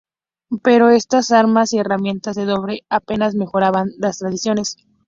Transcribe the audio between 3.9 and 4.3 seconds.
las